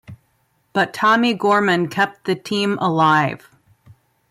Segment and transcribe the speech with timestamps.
[0.73, 3.51] But Tommy Gorman kept the team alive.